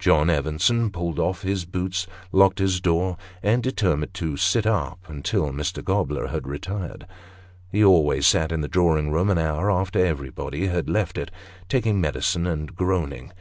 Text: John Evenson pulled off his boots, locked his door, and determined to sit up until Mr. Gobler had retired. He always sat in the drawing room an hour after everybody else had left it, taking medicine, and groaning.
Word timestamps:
John 0.00 0.28
Evenson 0.32 0.90
pulled 0.90 1.20
off 1.20 1.42
his 1.42 1.64
boots, 1.64 2.08
locked 2.32 2.58
his 2.58 2.80
door, 2.80 3.16
and 3.40 3.62
determined 3.62 4.12
to 4.14 4.36
sit 4.36 4.66
up 4.66 4.98
until 5.08 5.52
Mr. 5.52 5.80
Gobler 5.84 6.26
had 6.26 6.44
retired. 6.48 7.06
He 7.70 7.84
always 7.84 8.26
sat 8.26 8.50
in 8.50 8.62
the 8.62 8.66
drawing 8.66 9.12
room 9.12 9.30
an 9.30 9.38
hour 9.38 9.70
after 9.70 10.04
everybody 10.04 10.64
else 10.66 10.74
had 10.74 10.90
left 10.90 11.16
it, 11.16 11.30
taking 11.68 12.00
medicine, 12.00 12.48
and 12.48 12.74
groaning. 12.74 13.32